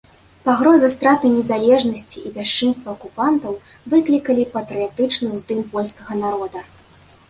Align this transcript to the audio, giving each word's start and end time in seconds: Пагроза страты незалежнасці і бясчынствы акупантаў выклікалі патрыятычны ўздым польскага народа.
Пагроза 0.47 0.87
страты 0.93 1.27
незалежнасці 1.33 2.17
і 2.31 2.33
бясчынствы 2.39 2.87
акупантаў 2.95 3.53
выклікалі 3.95 4.51
патрыятычны 4.59 5.27
ўздым 5.39 5.65
польскага 5.75 6.23
народа. 6.29 6.59